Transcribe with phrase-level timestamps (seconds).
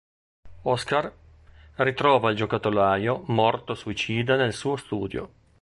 [0.63, 1.11] Oskar
[1.75, 5.29] ritrova il giocattolaio morto suicida nel suo studio.